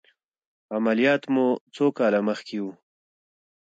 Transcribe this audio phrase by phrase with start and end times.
[0.75, 2.65] عملیات مو څو کاله مخکې و؟